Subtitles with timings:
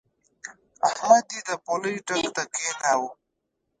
[0.87, 3.09] احمد يې د پولۍ ټک ته کېناوو.